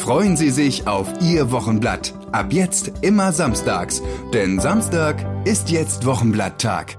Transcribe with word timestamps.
Freuen 0.00 0.34
Sie 0.34 0.48
sich 0.48 0.86
auf 0.86 1.06
Ihr 1.20 1.52
Wochenblatt. 1.52 2.14
Ab 2.32 2.54
jetzt 2.54 2.90
immer 3.02 3.32
samstags, 3.32 4.00
denn 4.32 4.58
Samstag 4.58 5.26
ist 5.44 5.68
jetzt 5.68 6.06
Wochenblatttag. 6.06 6.96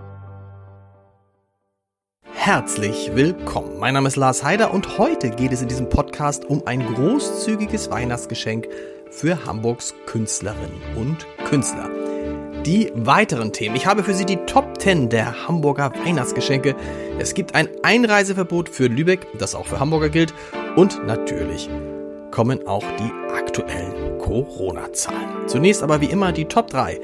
Herzlich 2.32 3.09
willkommen. 3.16 3.80
Mein 3.80 3.95
Name 3.95 4.08
ist 4.08 4.18
Lars 4.18 4.44
Heider 4.44 4.72
und 4.72 5.00
heute 5.00 5.32
geht 5.32 5.52
es 5.52 5.64
in 5.64 5.68
diesem 5.68 5.90
Podcast 5.90 6.45
um 6.45 6.68
ein 6.68 6.86
großzügiges 6.94 7.90
Weihnachtsgeschenk 7.90 8.68
für 9.09 9.48
Hamburgs 9.48 9.95
Künstlerinnen 10.06 10.80
und 10.95 11.26
Künstler. 11.45 11.90
Die 12.68 12.92
weiteren 12.94 13.52
Themen. 13.52 13.76
Ich 13.76 13.88
habe 13.88 14.04
für 14.04 14.14
Sie 14.14 14.26
die 14.26 14.45
Top 14.45 14.80
10 14.80 15.09
der 15.09 15.48
Hamburger 15.48 15.92
Weihnachtsgeschenke. 16.06 16.76
Es 17.18 17.34
gibt 17.34 17.56
ein 17.56 17.68
Einreiseverbot 17.81 18.70
für 18.70 18.86
Lübeck, 18.86 19.26
das 19.40 19.56
auch 19.56 19.66
für 19.66 19.80
Hamburger 19.80 20.09
gilt. 20.09 20.36
Und 20.76 21.04
natürlich 21.08 21.68
kommen 22.31 22.66
auch 22.67 22.85
die 22.98 23.12
aktuellen 23.35 24.17
Corona-Zahlen. 24.19 25.47
Zunächst 25.47 25.83
aber 25.83 26.02
wie 26.02 26.06
immer 26.06 26.31
die 26.31 26.45
Top 26.45 26.69
3. 26.69 27.00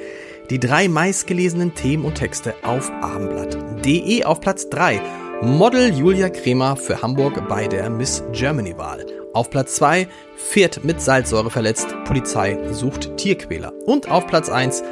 Die 0.50 0.60
drei 0.60 0.88
meistgelesenen 0.88 1.76
Themen 1.76 2.06
und 2.06 2.16
Texte 2.16 2.56
auf 2.64 2.90
abendblatt.de 3.02 4.24
auf 4.24 4.40
Platz 4.40 4.70
3. 4.70 5.02
Model 5.42 5.94
Julia 5.94 6.30
Kremer 6.30 6.78
für 6.78 7.02
Hamburg 7.02 7.48
bei 7.48 7.68
der 7.68 7.90
Miss 7.90 8.24
Germany-Wahl. 8.32 9.06
Auf 9.34 9.50
Platz 9.50 9.76
2 9.76 10.08
Pferd 10.38 10.84
mit 10.84 11.02
Salzsäure 11.02 11.52
verletzt, 11.52 11.96
Polizei 12.06 12.58
sucht 12.72 13.18
Tierquäler. 13.18 13.74
Und 13.86 14.10
auf 14.10 14.26
Platz 14.26 14.50
1 14.50 14.84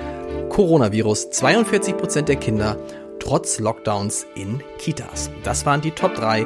Coronavirus, 0.49 1.31
42% 1.31 2.23
der 2.23 2.35
Kinder 2.35 2.77
trotz 3.19 3.59
Lockdowns 3.59 4.27
in 4.35 4.61
Kitas. 4.77 5.31
Das 5.43 5.65
waren 5.65 5.81
die 5.81 5.91
Top 5.91 6.13
3, 6.13 6.45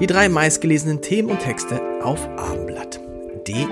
die 0.00 0.06
drei 0.06 0.28
meistgelesenen 0.28 1.02
Themen 1.02 1.30
und 1.30 1.40
Texte 1.40 1.80
auf 2.02 2.28
abendblatt 2.36 3.05
www.ftf.de. 3.46 3.66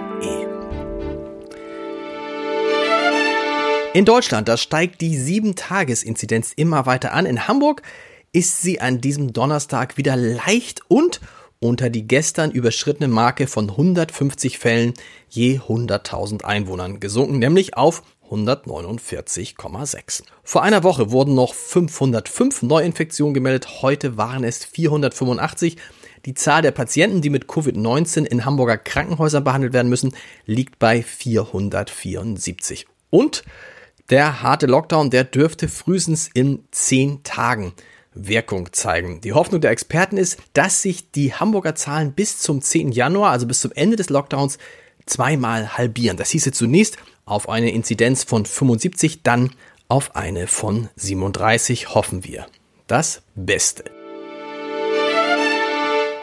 In 3.93 4.05
Deutschland, 4.05 4.49
da 4.49 4.57
steigt 4.57 5.01
die 5.01 5.17
7-Tages-Inzidenz 5.17 6.53
immer 6.57 6.87
weiter 6.87 7.13
an. 7.13 7.27
In 7.27 7.47
Hamburg 7.47 7.83
ist 8.33 8.63
sie 8.63 8.81
an 8.81 9.01
diesem 9.01 9.33
Donnerstag 9.33 9.97
wieder 9.97 10.17
leicht 10.17 10.81
und 10.89 11.21
unter 11.61 11.91
die 11.91 12.07
gestern 12.07 12.51
überschrittene 12.51 13.07
Marke 13.09 13.47
von 13.47 13.71
150 13.71 14.59
Fällen 14.59 14.95
je 15.29 15.61
100.000 15.61 16.43
Einwohnern 16.45 16.99
gesunken, 16.99 17.39
nämlich 17.39 17.77
auf 17.77 18.03
149,6. 18.31 20.25
Vor 20.43 20.65
einer 20.65 20.83
Woche 20.83 21.13
wurden 21.13 21.37
noch 21.37 21.55
505 21.55 22.63
Neuinfektionen 22.63 23.33
gemeldet, 23.35 23.83
heute 23.83 24.17
waren 24.17 24.43
es 24.43 24.65
485. 24.65 25.77
Die 26.27 26.35
Zahl 26.35 26.63
der 26.63 26.71
Patienten, 26.71 27.21
die 27.21 27.31
mit 27.31 27.47
Covid-19 27.47 28.25
in 28.25 28.45
Hamburger 28.45 28.79
Krankenhäusern 28.79 29.45
behandelt 29.45 29.73
werden 29.73 29.89
müssen, 29.89 30.15
liegt 30.47 30.79
bei 30.79 31.03
474. 31.03 32.87
Und 33.11 33.45
der 34.11 34.43
harte 34.43 34.67
Lockdown, 34.67 35.11
der 35.11 35.25
dürfte 35.25 35.69
frühestens 35.69 36.29
in 36.33 36.65
zehn 36.71 37.23
Tagen 37.23 37.73
Wirkung 38.15 38.73
zeigen. 38.73 39.21
Die 39.21 39.33
Hoffnung 39.33 39.61
der 39.61 39.71
Experten 39.71 40.17
ist, 40.17 40.39
dass 40.53 40.83
sich 40.83 41.11
die 41.11 41.35
Hamburger 41.35 41.75
Zahlen 41.75 42.13
bis 42.13 42.39
zum 42.39 42.63
10. 42.63 42.93
Januar, 42.93 43.33
also 43.33 43.47
bis 43.47 43.61
zum 43.61 43.73
Ende 43.73 43.97
des 43.97 44.09
Lockdowns, 44.09 44.59
zweimal 45.07 45.77
halbieren. 45.77 46.17
Das 46.17 46.31
hieße 46.31 46.53
zunächst 46.53 46.97
auf 47.25 47.49
eine 47.49 47.71
Inzidenz 47.71 48.25
von 48.25 48.47
75, 48.47 49.23
dann 49.23 49.51
auf 49.89 50.17
eine 50.17 50.47
von 50.47 50.89
37, 50.97 51.95
hoffen 51.95 52.25
wir. 52.25 52.47
Das 52.87 53.23
Beste. 53.35 53.94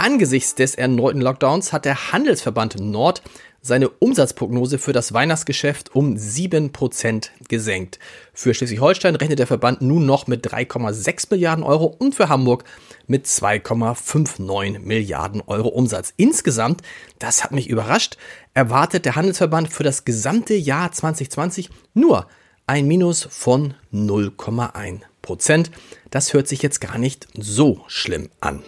Angesichts 0.01 0.56
des 0.56 0.73
erneuten 0.73 1.22
Lockdowns 1.22 1.72
hat 1.72 1.85
der 1.85 2.12
Handelsverband 2.12 2.79
Nord 2.79 3.22
seine 3.62 3.88
Umsatzprognose 3.88 4.79
für 4.79 4.94
das 4.94 5.13
Weihnachtsgeschäft 5.13 5.95
um 5.95 6.16
7% 6.16 7.29
gesenkt. 7.47 8.00
Für 8.34 8.56
Schleswig-Holstein 8.56 9.16
rechnet 9.16 9.38
der 9.38 9.45
Verband 9.45 9.84
nun 9.84 10.07
noch 10.07 10.25
mit 10.25 10.44
3,6 10.44 11.28
Milliarden 11.29 11.63
Euro 11.63 11.85
und 12.00 12.16
für 12.16 12.29
Hamburg 12.29 12.63
mit 13.06 13.28
2,59 13.28 14.79
Milliarden 14.79 15.44
Euro 15.45 15.67
Umsatz. 15.67 16.16
Insgesamt, 16.18 16.81
das 17.19 17.44
hat 17.44 17.51
mich 17.51 17.69
überrascht, 17.69 18.18
erwartet 18.56 19.06
der 19.06 19.16
Handelsverband 19.16 19.72
für 19.72 19.83
das 19.83 20.03
gesamte 20.03 20.56
Jahr 20.56 20.91
2020 20.91 21.69
nur 21.94 22.25
ein 22.66 22.88
Minus 22.88 23.28
von 23.29 23.75
0,1 23.94 25.01
Prozent. 25.22 25.69
Das 26.09 26.33
hört 26.33 26.47
sich 26.47 26.63
jetzt 26.63 26.81
gar 26.81 26.97
nicht 26.97 27.28
so 27.38 27.81
schlimm 27.85 28.29
an. 28.39 28.63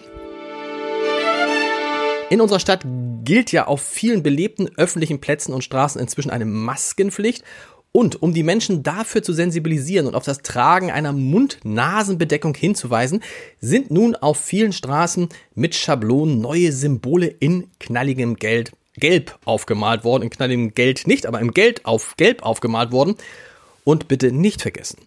In 2.30 2.40
unserer 2.40 2.58
Stadt 2.58 2.84
gilt 3.24 3.52
ja 3.52 3.66
auf 3.66 3.82
vielen 3.82 4.22
belebten 4.22 4.70
öffentlichen 4.76 5.20
Plätzen 5.20 5.52
und 5.52 5.62
Straßen 5.62 6.00
inzwischen 6.00 6.30
eine 6.30 6.46
Maskenpflicht. 6.46 7.44
Und 7.92 8.22
um 8.22 8.34
die 8.34 8.42
Menschen 8.42 8.82
dafür 8.82 9.22
zu 9.22 9.32
sensibilisieren 9.32 10.06
und 10.08 10.16
auf 10.16 10.24
das 10.24 10.38
Tragen 10.38 10.90
einer 10.90 11.12
Mund-Nasen-Bedeckung 11.12 12.54
hinzuweisen, 12.54 13.22
sind 13.60 13.90
nun 13.92 14.16
auf 14.16 14.38
vielen 14.40 14.72
Straßen 14.72 15.28
mit 15.54 15.76
Schablonen 15.76 16.40
neue 16.40 16.72
Symbole 16.72 17.26
in 17.26 17.68
knalligem 17.78 18.36
Geld, 18.36 18.72
Gelb 18.96 19.38
aufgemalt 19.44 20.02
worden. 20.02 20.24
In 20.24 20.30
knalligem 20.30 20.74
Geld 20.74 21.06
nicht, 21.06 21.26
aber 21.26 21.40
im 21.40 21.52
Geld 21.52 21.84
auf 21.84 22.16
Gelb 22.16 22.42
aufgemalt 22.42 22.90
worden. 22.90 23.16
Und 23.84 24.08
bitte 24.08 24.32
nicht 24.32 24.62
vergessen, 24.62 24.98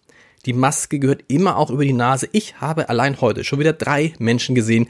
die 0.46 0.52
Maske 0.52 0.98
gehört 0.98 1.24
immer 1.28 1.56
auch 1.58 1.70
über 1.70 1.84
die 1.84 1.92
Nase. 1.92 2.28
Ich 2.32 2.60
habe 2.60 2.88
allein 2.88 3.20
heute 3.20 3.44
schon 3.44 3.58
wieder 3.58 3.72
drei 3.72 4.14
Menschen 4.18 4.54
gesehen, 4.54 4.88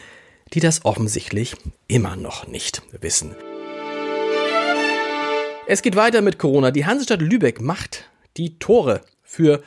die 0.52 0.60
das 0.60 0.84
offensichtlich 0.84 1.56
immer 1.86 2.16
noch 2.16 2.46
nicht 2.46 2.82
wissen. 3.00 3.34
Es 5.66 5.82
geht 5.82 5.96
weiter 5.96 6.22
mit 6.22 6.38
Corona. 6.38 6.70
Die 6.70 6.86
Hansestadt 6.86 7.20
Lübeck 7.20 7.60
macht 7.60 8.04
die 8.36 8.58
Tore 8.58 9.02
für 9.22 9.62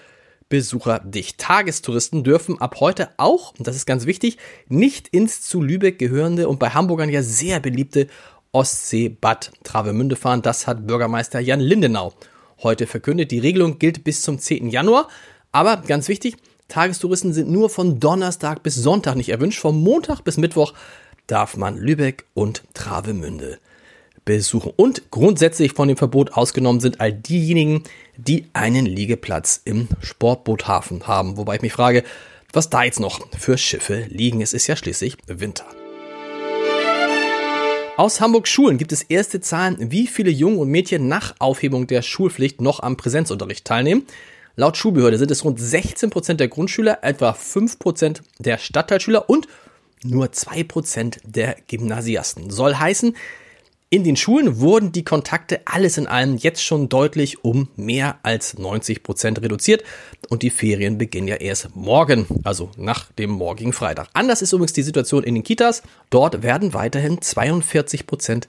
Besucher 0.50 1.00
dicht. 1.00 1.38
Tagestouristen 1.38 2.24
dürfen 2.24 2.60
ab 2.60 2.78
heute 2.80 3.10
auch, 3.18 3.54
und 3.58 3.68
das 3.68 3.76
ist 3.76 3.86
ganz 3.86 4.06
wichtig, 4.06 4.38
nicht 4.68 5.08
ins 5.08 5.42
zu 5.42 5.62
Lübeck 5.62 6.00
gehörende 6.00 6.50
und 6.50 6.60
bei 6.60 6.70
Hamburgern 6.70 7.10
ja 7.10 7.24
sehr 7.24 7.60
beliebte 7.60 8.08
Ostsee-Bad 8.52 9.52
Travemünde 9.64 10.16
fahren. 10.16 10.42
Das 10.42 10.68
hat 10.68 10.88
Bürgermeister 10.88 11.40
Jan 11.40 11.60
Lindenau 11.60 12.14
heute 12.64 12.86
verkündet. 12.86 13.32
Die 13.32 13.40
Regelung 13.40 13.80
gilt 13.80 14.04
bis 14.04 14.22
zum 14.22 14.40
10. 14.40 14.70
Januar. 14.70 15.08
Aber 15.52 15.78
ganz 15.78 16.08
wichtig, 16.08 16.36
Tagestouristen 16.72 17.34
sind 17.34 17.50
nur 17.50 17.70
von 17.70 18.00
Donnerstag 18.00 18.64
bis 18.64 18.76
Sonntag 18.76 19.16
nicht 19.18 19.28
erwünscht. 19.28 19.60
Vom 19.60 19.84
Montag 19.84 20.22
bis 20.22 20.38
Mittwoch 20.38 20.74
darf 21.28 21.58
man 21.58 21.78
Lübeck 21.78 22.24
und 22.34 22.64
Travemünde 22.74 23.60
besuchen. 24.24 24.72
Und 24.78 25.12
grundsätzlich 25.12 25.74
von 25.74 25.90
dem 25.90 25.98
Verbot 25.98 26.32
ausgenommen 26.32 26.80
sind 26.80 27.02
all 27.02 27.12
diejenigen, 27.12 27.84
die 28.16 28.46
einen 28.54 28.86
Liegeplatz 28.86 29.60
im 29.66 29.90
Sportboothafen 30.00 31.08
haben. 31.08 31.36
Wobei 31.36 31.56
ich 31.56 31.62
mich 31.62 31.74
frage, 31.74 32.06
was 32.54 32.70
da 32.70 32.84
jetzt 32.84 33.02
noch 33.02 33.20
für 33.38 33.58
Schiffe 33.58 34.06
liegen. 34.08 34.42
Es 34.42 34.54
ist 34.54 34.68
ja 34.68 34.78
schließlich 34.78 35.18
Winter. 35.28 35.66
Aus 37.98 38.22
Hamburg 38.22 38.48
Schulen 38.48 38.78
gibt 38.78 38.94
es 38.94 39.04
erste 39.04 39.42
Zahlen, 39.42 39.76
wie 39.92 40.08
viele 40.08 40.32
Jungen 40.32 40.60
und 40.60 40.70
Mädchen 40.70 41.10
nach 41.10 41.36
Aufhebung 41.40 41.88
der 41.88 42.02
Schulpflicht 42.02 42.62
noch 42.62 42.80
am 42.80 42.96
Präsenzunterricht 42.96 43.66
teilnehmen. 43.66 44.08
Laut 44.56 44.78
Schulbehörde 44.78 45.18
sind 45.18 45.32
es 45.32 45.44
rund 45.44 45.60
16% 45.60 46.34
der 46.36 46.48
Grundschüler, 46.48 47.00
etwa 47.04 47.32
5% 47.32 48.22
der 48.40 48.58
Stadtteilschüler 48.58 49.30
und 49.30 49.48
nur 50.04 50.28
2% 50.28 51.20
der 51.24 51.56
Gymnasiasten. 51.68 52.50
Soll 52.50 52.76
heißen, 52.76 53.16
in 53.94 54.06
den 54.06 54.16
Schulen 54.16 54.62
wurden 54.62 54.94
die 54.94 55.04
Kontakte 55.04 55.60
alles 55.66 55.98
in 55.98 56.08
allem 56.08 56.38
jetzt 56.38 56.64
schon 56.64 56.88
deutlich 56.88 57.44
um 57.44 57.68
mehr 57.76 58.20
als 58.24 58.58
90% 58.58 59.42
reduziert 59.42 59.84
und 60.30 60.44
die 60.44 60.50
Ferien 60.50 60.98
beginnen 60.98 61.28
ja 61.28 61.36
erst 61.36 61.76
morgen, 61.76 62.26
also 62.46 62.72
nach 62.78 63.12
dem 63.12 63.32
morgigen 63.32 63.74
Freitag. 63.74 64.08
Anders 64.14 64.42
ist 64.42 64.54
übrigens 64.54 64.72
die 64.72 64.84
Situation 64.84 65.24
in 65.26 65.36
den 65.36 65.44
Kitas. 65.44 65.84
Dort 66.10 66.42
werden 66.42 66.74
weiterhin 66.74 67.20
42% 67.20 68.46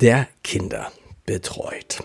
der 0.00 0.28
Kinder 0.44 0.92
betreut. 1.24 2.04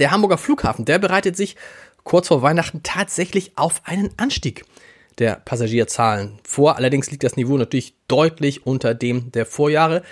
Der 0.00 0.10
Hamburger 0.10 0.38
Flughafen, 0.38 0.86
der 0.86 0.98
bereitet 0.98 1.36
sich 1.36 1.56
kurz 2.04 2.28
vor 2.28 2.40
Weihnachten 2.40 2.82
tatsächlich 2.82 3.52
auf 3.56 3.82
einen 3.84 4.10
Anstieg 4.16 4.64
der 5.18 5.34
Passagierzahlen 5.34 6.38
vor. 6.42 6.76
Allerdings 6.76 7.10
liegt 7.10 7.22
das 7.22 7.36
Niveau 7.36 7.58
natürlich 7.58 7.94
deutlich 8.08 8.66
unter 8.66 8.94
dem 8.94 9.30
der 9.32 9.44
Vorjahre. 9.44 10.02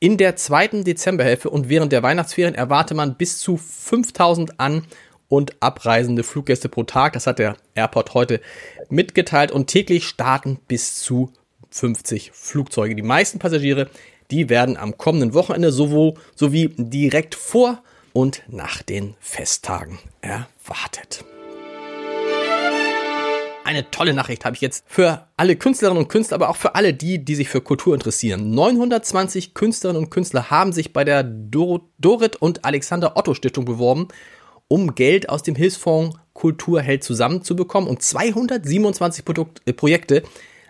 In 0.00 0.18
der 0.18 0.36
zweiten 0.36 0.84
Dezemberhälfte 0.84 1.48
und 1.48 1.70
während 1.70 1.92
der 1.92 2.02
Weihnachtsferien 2.02 2.54
erwarte 2.54 2.94
man 2.94 3.16
bis 3.16 3.38
zu 3.38 3.56
5000 3.56 4.60
an 4.60 4.84
und 5.28 5.62
abreisende 5.62 6.24
Fluggäste 6.24 6.68
pro 6.68 6.84
Tag. 6.84 7.14
Das 7.14 7.26
hat 7.26 7.38
der 7.38 7.56
Airport 7.74 8.12
heute 8.12 8.42
mitgeteilt 8.90 9.50
und 9.50 9.66
täglich 9.66 10.06
starten 10.06 10.58
bis 10.68 10.96
zu 10.96 11.32
50 11.70 12.32
Flugzeuge. 12.34 12.94
Die 12.94 13.02
meisten 13.02 13.38
Passagiere, 13.38 13.88
die 14.30 14.50
werden 14.50 14.76
am 14.76 14.98
kommenden 14.98 15.32
Wochenende 15.32 15.72
sowohl, 15.72 16.14
sowie 16.36 16.74
direkt 16.76 17.34
vor 17.34 17.82
und 18.18 18.42
nach 18.48 18.82
den 18.82 19.14
Festtagen 19.20 20.00
erwartet. 20.22 21.24
Eine 23.62 23.88
tolle 23.92 24.12
Nachricht 24.12 24.44
habe 24.44 24.56
ich 24.56 24.60
jetzt 24.60 24.82
für 24.88 25.28
alle 25.36 25.54
Künstlerinnen 25.54 26.02
und 26.02 26.08
Künstler, 26.08 26.34
aber 26.34 26.48
auch 26.48 26.56
für 26.56 26.74
alle 26.74 26.94
die, 26.94 27.24
die 27.24 27.36
sich 27.36 27.48
für 27.48 27.60
Kultur 27.60 27.94
interessieren. 27.94 28.50
920 28.50 29.54
Künstlerinnen 29.54 30.02
und 30.02 30.10
Künstler 30.10 30.50
haben 30.50 30.72
sich 30.72 30.92
bei 30.92 31.04
der 31.04 31.22
Dor 31.22 31.82
Dorit 31.98 32.34
und 32.34 32.64
Alexander 32.64 33.16
Otto 33.16 33.34
Stiftung 33.34 33.66
beworben, 33.66 34.08
um 34.66 34.96
Geld 34.96 35.28
aus 35.28 35.44
dem 35.44 35.54
Hilfsfonds 35.54 36.18
Kulturheld 36.32 37.04
zusammenzubekommen. 37.04 37.88
Und 37.88 38.02
227 38.02 39.24
Produkt 39.24 39.62
äh, 39.64 39.72
Projekte 39.72 40.24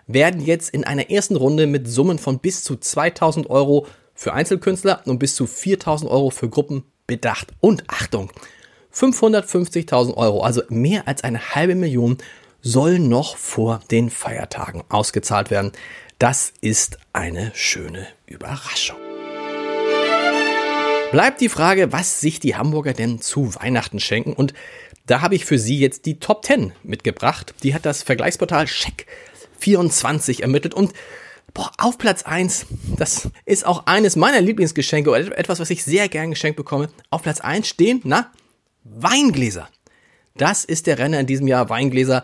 werden 0.05 0.39
jetzt 0.39 0.69
in 0.69 0.83
einer 0.83 1.09
ersten 1.09 1.35
Runde 1.35 1.65
mit 1.65 1.87
Summen 1.87 2.19
von 2.19 2.37
bis 2.37 2.63
zu 2.63 2.75
2000 2.75 3.49
Euro 3.49 3.87
für 4.13 4.33
Einzelkünstler 4.33 5.01
und 5.05 5.17
bis 5.17 5.33
zu 5.33 5.47
4000 5.47 6.11
Euro 6.11 6.29
für 6.29 6.47
Gruppen 6.47 6.83
bedacht. 7.09 7.47
Und 7.59 7.83
Achtung, 7.87 8.31
550.000 8.93 10.13
Euro, 10.15 10.43
also 10.43 10.61
mehr 10.69 11.07
als 11.07 11.23
eine 11.23 11.55
halbe 11.55 11.75
Million, 11.75 12.17
sollen 12.61 13.09
noch 13.09 13.35
vor 13.35 13.81
den 13.91 14.09
Feiertagen 14.09 14.83
ausgezahlt 14.89 15.49
werden. 15.49 15.71
Das 16.19 16.53
ist 16.61 16.99
eine 17.11 17.51
schöne 17.55 18.07
Überraschung. 18.27 18.97
Bleibt 21.11 21.41
die 21.41 21.49
Frage, 21.49 21.91
was 21.91 22.21
sich 22.21 22.39
die 22.39 22.55
Hamburger 22.55 22.93
denn 22.93 23.19
zu 23.19 23.55
Weihnachten 23.55 23.99
schenken 23.99 24.33
und 24.33 24.53
da 25.07 25.21
habe 25.21 25.33
ich 25.33 25.45
für 25.45 25.57
Sie 25.57 25.79
jetzt 25.79 26.05
die 26.05 26.19
Top 26.19 26.45
10 26.45 26.73
mitgebracht. 26.83 27.55
Die 27.63 27.73
hat 27.73 27.87
das 27.87 28.03
Vergleichsportal 28.03 28.65
Check 28.65 29.07
24 29.57 30.43
ermittelt 30.43 30.75
und 30.75 30.93
boah, 31.53 31.71
auf 31.77 31.97
Platz 31.97 32.23
1, 32.23 32.65
das 32.97 33.29
ist 33.45 33.65
auch 33.65 33.85
eines 33.85 34.15
meiner 34.15 34.41
Lieblingsgeschenke 34.41 35.09
oder 35.09 35.37
etwas, 35.37 35.59
was 35.59 35.69
ich 35.69 35.83
sehr 35.83 36.09
gern 36.09 36.31
geschenkt 36.31 36.57
bekomme. 36.57 36.89
Auf 37.09 37.23
Platz 37.23 37.41
1 37.41 37.67
stehen, 37.67 38.01
na, 38.03 38.31
Weingläser. 38.83 39.69
Das 40.35 40.63
ist 40.63 40.87
der 40.87 40.99
Renner 40.99 41.19
in 41.19 41.27
diesem 41.27 41.47
Jahr, 41.47 41.69
Weingläser. 41.69 42.23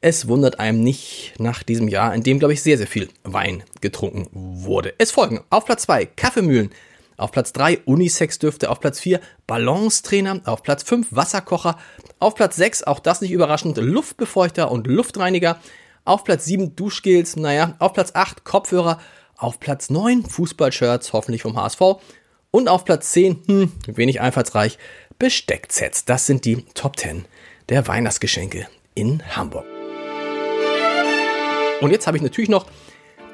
Es 0.00 0.28
wundert 0.28 0.60
einem 0.60 0.80
nicht 0.80 1.32
nach 1.38 1.62
diesem 1.62 1.88
Jahr, 1.88 2.14
in 2.14 2.22
dem, 2.22 2.38
glaube 2.38 2.52
ich, 2.52 2.62
sehr, 2.62 2.76
sehr 2.76 2.86
viel 2.86 3.08
Wein 3.22 3.62
getrunken 3.80 4.28
wurde. 4.32 4.94
Es 4.98 5.10
folgen 5.10 5.42
auf 5.48 5.64
Platz 5.64 5.82
2 5.82 6.04
Kaffeemühlen, 6.06 6.70
auf 7.16 7.32
Platz 7.32 7.52
3 7.52 7.78
Unisex-Düfte, 7.86 8.70
auf 8.70 8.80
Platz 8.80 9.00
4 9.00 9.20
Balancetrainer, 9.46 10.42
auf 10.44 10.62
Platz 10.62 10.82
5 10.82 11.08
Wasserkocher, 11.10 11.78
auf 12.18 12.34
Platz 12.34 12.56
6, 12.56 12.82
auch 12.82 13.00
das 13.00 13.20
nicht 13.20 13.30
überraschend, 13.30 13.78
Luftbefeuchter 13.78 14.70
und 14.70 14.86
Luftreiniger, 14.86 15.58
auf 16.04 16.24
Platz 16.24 16.44
7 16.44 16.76
Duschgels, 16.76 17.36
naja, 17.36 17.74
auf 17.78 17.92
Platz 17.92 18.12
8 18.14 18.44
Kopfhörer, 18.44 18.98
auf 19.36 19.60
Platz 19.60 19.90
9 19.90 20.24
Fußballshirts, 20.24 21.12
hoffentlich 21.12 21.42
vom 21.42 21.56
HSV 21.56 21.80
und 22.50 22.68
auf 22.68 22.84
Platz 22.84 23.12
10, 23.12 23.42
hm, 23.46 23.72
wenig 23.86 24.20
einfallsreich, 24.20 24.78
Bestecksets. 25.18 26.04
Das 26.04 26.26
sind 26.26 26.44
die 26.44 26.64
Top 26.74 26.98
10 26.98 27.24
der 27.68 27.86
Weihnachtsgeschenke 27.88 28.68
in 28.94 29.22
Hamburg. 29.36 29.64
Und 31.80 31.90
jetzt 31.90 32.06
habe 32.06 32.16
ich 32.16 32.22
natürlich 32.22 32.50
noch 32.50 32.66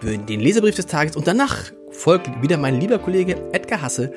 den 0.03 0.41
Leserbrief 0.41 0.77
des 0.77 0.87
Tages 0.87 1.17
und 1.17 1.27
danach 1.27 1.73
folgt 1.91 2.43
wieder 2.43 2.57
mein 2.57 2.81
lieber 2.81 2.99
Kollege 2.99 3.37
Edgar 3.53 3.83
Hasse 3.83 4.13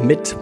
mit 0.00 0.36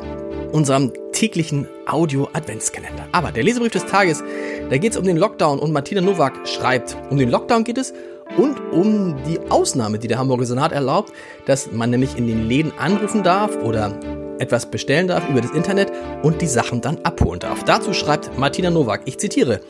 unserem 0.52 0.92
täglichen 1.16 1.66
Audio-Adventskalender. 1.86 3.08
Aber 3.12 3.32
der 3.32 3.42
Leserbrief 3.42 3.72
des 3.72 3.86
Tages, 3.86 4.22
da 4.68 4.76
geht 4.76 4.92
es 4.92 4.98
um 4.98 5.04
den 5.04 5.16
Lockdown 5.16 5.58
und 5.58 5.72
Martina 5.72 6.02
Nowak 6.02 6.46
schreibt, 6.46 6.94
um 7.08 7.16
den 7.16 7.30
Lockdown 7.30 7.64
geht 7.64 7.78
es 7.78 7.94
und 8.36 8.60
um 8.70 9.16
die 9.26 9.40
Ausnahme, 9.50 9.98
die 9.98 10.08
der 10.08 10.18
Hamburger 10.18 10.44
Senat 10.44 10.72
erlaubt, 10.72 11.12
dass 11.46 11.72
man 11.72 11.88
nämlich 11.88 12.18
in 12.18 12.26
den 12.26 12.46
Läden 12.46 12.70
anrufen 12.78 13.22
darf 13.22 13.56
oder 13.56 13.98
etwas 14.40 14.70
bestellen 14.70 15.08
darf 15.08 15.26
über 15.30 15.40
das 15.40 15.52
Internet 15.52 15.90
und 16.22 16.42
die 16.42 16.46
Sachen 16.46 16.82
dann 16.82 16.98
abholen 17.02 17.40
darf. 17.40 17.64
Dazu 17.64 17.94
schreibt 17.94 18.36
Martina 18.38 18.68
Nowak, 18.68 19.00
ich 19.06 19.16
zitiere, 19.16 19.60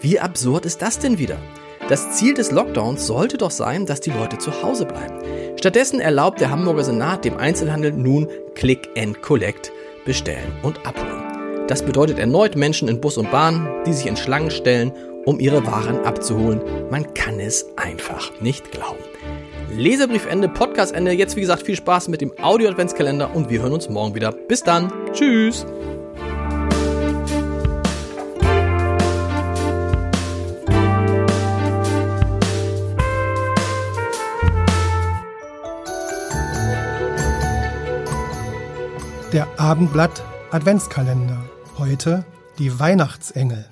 wie 0.00 0.20
absurd 0.20 0.64
ist 0.64 0.80
das 0.80 1.00
denn 1.00 1.18
wieder? 1.18 1.38
Das 1.88 2.12
Ziel 2.12 2.34
des 2.34 2.52
Lockdowns 2.52 3.04
sollte 3.04 3.36
doch 3.36 3.50
sein, 3.50 3.84
dass 3.84 4.00
die 4.00 4.12
Leute 4.12 4.38
zu 4.38 4.62
Hause 4.62 4.86
bleiben. 4.86 5.18
Stattdessen 5.58 5.98
erlaubt 5.98 6.40
der 6.40 6.50
Hamburger 6.50 6.84
Senat 6.84 7.24
dem 7.24 7.36
Einzelhandel 7.36 7.92
nun 7.92 8.28
Click 8.54 8.88
and 8.96 9.20
Collect 9.22 9.72
bestellen 10.04 10.52
und 10.62 10.86
abholen. 10.86 11.66
Das 11.68 11.82
bedeutet 11.82 12.18
erneut 12.18 12.56
Menschen 12.56 12.88
in 12.88 13.00
Bus 13.00 13.16
und 13.16 13.30
Bahn, 13.30 13.68
die 13.86 13.92
sich 13.92 14.06
in 14.06 14.16
Schlangen 14.16 14.50
stellen, 14.50 14.92
um 15.24 15.40
ihre 15.40 15.66
Waren 15.66 16.04
abzuholen. 16.04 16.60
Man 16.90 17.14
kann 17.14 17.40
es 17.40 17.66
einfach 17.76 18.30
nicht 18.40 18.70
glauben. 18.70 19.02
Leserbriefende, 19.76 20.48
Podcastende. 20.48 21.12
Jetzt 21.12 21.36
wie 21.36 21.40
gesagt 21.40 21.62
viel 21.62 21.76
Spaß 21.76 22.08
mit 22.08 22.20
dem 22.20 22.32
Audio-Adventskalender 22.40 23.34
und 23.34 23.50
wir 23.50 23.62
hören 23.62 23.72
uns 23.72 23.88
morgen 23.88 24.14
wieder. 24.14 24.32
Bis 24.32 24.62
dann. 24.62 24.92
Tschüss. 25.12 25.66
Der 39.34 39.58
Abendblatt 39.58 40.22
Adventskalender. 40.52 41.42
Heute 41.76 42.24
die 42.60 42.78
Weihnachtsengel. 42.78 43.66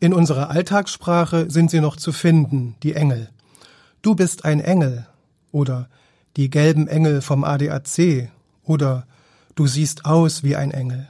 In 0.00 0.12
unserer 0.12 0.50
Alltagssprache 0.50 1.48
sind 1.48 1.70
sie 1.70 1.80
noch 1.80 1.94
zu 1.94 2.10
finden, 2.10 2.74
die 2.82 2.94
Engel. 2.94 3.30
Du 4.02 4.16
bist 4.16 4.44
ein 4.44 4.58
Engel 4.58 5.06
oder 5.52 5.88
die 6.36 6.50
gelben 6.50 6.88
Engel 6.88 7.20
vom 7.20 7.44
ADAC 7.44 8.32
oder 8.64 9.06
du 9.54 9.68
siehst 9.68 10.06
aus 10.06 10.42
wie 10.42 10.56
ein 10.56 10.72
Engel. 10.72 11.06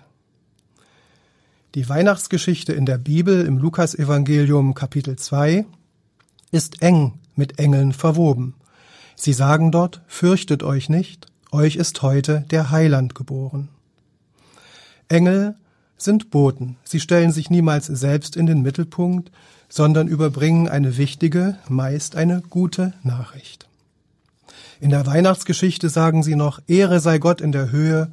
Die 1.74 1.88
Weihnachtsgeschichte 1.88 2.74
in 2.74 2.84
der 2.84 2.98
Bibel 2.98 3.46
im 3.46 3.56
Lukasevangelium 3.56 4.74
Kapitel 4.74 5.16
2 5.16 5.64
ist 6.50 6.82
eng 6.82 7.14
mit 7.34 7.58
Engeln 7.58 7.94
verwoben. 7.94 8.56
Sie 9.16 9.32
sagen 9.32 9.72
dort, 9.72 10.02
fürchtet 10.06 10.62
euch 10.62 10.90
nicht, 10.90 11.29
euch 11.52 11.76
ist 11.76 12.02
heute 12.02 12.44
der 12.50 12.70
Heiland 12.70 13.14
geboren. 13.14 13.68
Engel 15.08 15.56
sind 15.96 16.30
Boten. 16.30 16.76
Sie 16.84 17.00
stellen 17.00 17.32
sich 17.32 17.50
niemals 17.50 17.86
selbst 17.86 18.36
in 18.36 18.46
den 18.46 18.62
Mittelpunkt, 18.62 19.30
sondern 19.68 20.08
überbringen 20.08 20.68
eine 20.68 20.96
wichtige, 20.96 21.58
meist 21.68 22.16
eine 22.16 22.40
gute 22.40 22.94
Nachricht. 23.02 23.68
In 24.80 24.90
der 24.90 25.06
Weihnachtsgeschichte 25.06 25.88
sagen 25.88 26.22
sie 26.22 26.36
noch, 26.36 26.60
Ehre 26.66 27.00
sei 27.00 27.18
Gott 27.18 27.40
in 27.40 27.52
der 27.52 27.70
Höhe 27.70 28.10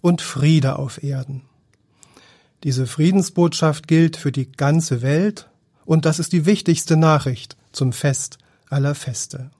und 0.00 0.22
Friede 0.22 0.78
auf 0.78 1.02
Erden. 1.02 1.42
Diese 2.62 2.86
Friedensbotschaft 2.86 3.88
gilt 3.88 4.16
für 4.16 4.32
die 4.32 4.50
ganze 4.50 5.02
Welt 5.02 5.48
und 5.84 6.06
das 6.06 6.18
ist 6.18 6.32
die 6.32 6.46
wichtigste 6.46 6.96
Nachricht 6.96 7.56
zum 7.72 7.92
Fest 7.92 8.38
aller 8.70 8.94
Feste. 8.94 9.50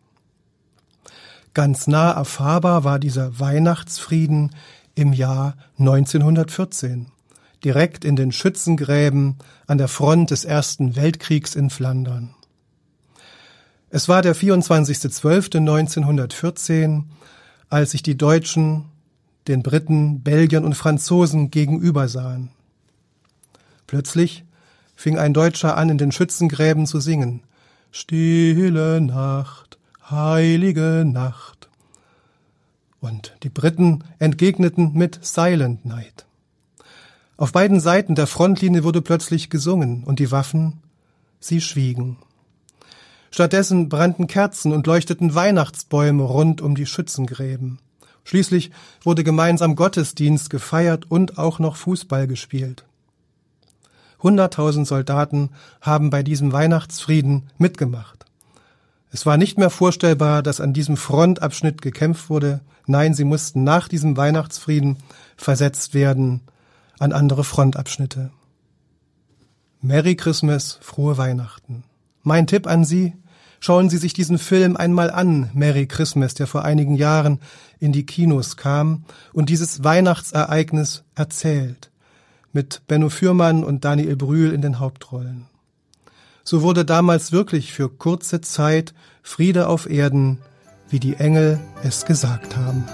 Ganz 1.55 1.87
nah 1.87 2.11
erfahrbar 2.11 2.83
war 2.83 2.99
dieser 2.99 3.39
Weihnachtsfrieden 3.39 4.51
im 4.97 5.13
Jahr 5.13 5.57
1914, 5.79 7.07
direkt 7.63 8.05
in 8.05 8.17
den 8.17 8.33
Schützengräben 8.33 9.37
an 9.69 9.79
der 9.79 9.87
Front 9.87 10.33
des 10.33 10.45
Ersten 10.45 10.97
Weltkriegs 10.97 11.55
in 11.55 11.71
Flandern. 11.71 12.35
Es 13.89 14.09
war 14.09 14.23
der 14.23 14.35
24.12.1914, 14.35 17.05
als 17.71 17.93
sich 17.93 18.03
die 18.03 18.19
Deutschen 18.19 18.87
den 19.47 19.63
Briten, 19.63 20.23
Belgiern 20.23 20.65
und 20.65 20.75
Franzosen 20.75 21.53
gegenüber 21.53 22.09
sahen. 22.09 22.51
Plötzlich 23.87 24.45
fing 24.97 25.19
ein 25.19 25.35
Deutscher 25.35 25.77
an, 25.77 25.91
in 25.91 25.99
den 25.99 26.11
Schützengräben 26.11 26.87
zu 26.87 26.99
singen. 26.99 27.45
Stille 27.93 29.01
Nacht, 29.01 29.79
heilige 30.11 31.05
Nacht. 31.07 31.69
Und 33.01 33.37
die 33.43 33.49
Briten 33.49 34.05
entgegneten 34.19 34.93
mit 34.95 35.19
Silent 35.25 35.85
Night. 35.85 36.27
Auf 37.37 37.53
beiden 37.53 37.81
Seiten 37.81 38.15
der 38.15 38.27
Frontlinie 38.27 38.85
wurde 38.85 39.03
plötzlich 39.03 39.51
gesungen 39.51 40.05
und 40.05 40.19
die 40.19 40.31
Waffen, 40.31 40.83
sie 41.41 41.61
schwiegen. 41.61 42.17
Stattdessen 43.31 43.89
brannten 43.89 44.27
Kerzen 44.29 44.73
und 44.73 44.87
leuchteten 44.87 45.35
Weihnachtsbäume 45.35 46.23
rund 46.23 46.61
um 46.61 46.77
die 46.77 46.87
Schützengräben. 46.87 47.81
Schließlich 48.25 48.71
wurde 49.03 49.25
gemeinsam 49.25 49.75
Gottesdienst 49.75 50.49
gefeiert 50.49 51.11
und 51.11 51.37
auch 51.39 51.59
noch 51.59 51.77
Fußball 51.77 52.27
gespielt. 52.27 52.85
Hunderttausend 54.23 54.87
Soldaten 54.87 55.51
haben 55.81 56.11
bei 56.11 56.23
diesem 56.23 56.53
Weihnachtsfrieden 56.53 57.51
mitgemacht. 57.59 58.24
Es 59.15 59.25
war 59.25 59.37
nicht 59.37 59.59
mehr 59.59 59.71
vorstellbar, 59.71 60.43
dass 60.43 60.61
an 60.61 60.73
diesem 60.73 60.97
Frontabschnitt 60.97 61.81
gekämpft 61.81 62.31
wurde. 62.31 62.63
Nein, 62.89 63.15
sie 63.15 63.23
mussten 63.23 63.63
nach 63.63 63.87
diesem 63.87 64.17
Weihnachtsfrieden 64.17 64.97
versetzt 65.37 65.95
werden 65.95 66.41
an 66.99 67.13
andere 67.13 67.45
Frontabschnitte. 67.45 68.33
Merry 69.81 70.17
Christmas, 70.17 70.81
frohe 70.81 71.17
Weihnachten. 71.17 71.85
Mein 72.25 72.49
Tipp 72.49 72.67
an 72.67 72.85
Sie, 72.85 73.13
schauen 73.61 73.89
Sie 73.89 73.99
sich 73.99 74.15
diesen 74.15 74.39
Film 74.39 74.77
einmal 74.77 75.13
an, 75.13 75.49
Merry 75.55 75.87
Christmas, 75.87 76.35
der 76.35 76.49
vor 76.49 76.65
einigen 76.65 76.97
Jahren 76.97 77.39
in 77.79 77.93
die 77.93 78.07
Kinos 78.07 78.57
kam 78.57 79.05
und 79.33 79.49
dieses 79.49 79.85
Weihnachtsereignis 79.85 81.05
erzählt, 81.15 81.93
mit 82.53 82.83
Benno 82.89 83.11
Fürmann 83.11 83.63
und 83.63 83.85
Daniel 83.85 84.17
Brühl 84.17 84.53
in 84.53 84.61
den 84.61 84.81
Hauptrollen. 84.81 85.47
So 86.45 86.63
wurde 86.63 86.85
damals 86.85 87.33
wirklich 87.33 87.73
für 87.73 87.89
kurze 87.89 88.41
Zeit 88.43 88.95
Friede 89.23 89.67
auf 89.69 89.89
Erden, 89.89 90.39
wie 90.91 91.01
die 91.01 91.15
Engel 91.15 91.59
es 91.83 92.05
gesagt 92.05 92.57
haben. 92.57 92.85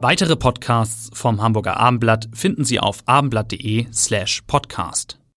Weitere 0.00 0.34
Podcasts 0.34 1.10
vom 1.12 1.40
Hamburger 1.40 1.76
Abendblatt 1.76 2.28
finden 2.32 2.64
Sie 2.64 2.80
auf 2.80 3.04
abendblatt.de 3.06 3.86
slash 3.92 4.42
podcast. 4.48 5.21